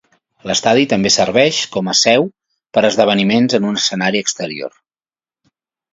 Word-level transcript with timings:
L'estadi 0.51 0.85
també 0.93 1.11
serveix 1.15 1.59
com 1.75 1.91
a 1.93 1.95
seu 2.01 2.27
per 2.77 2.83
a 2.85 2.89
esdeveniments 2.89 3.59
en 3.59 3.71
un 3.73 3.81
escenari 3.83 4.23
exterior. 4.29 4.77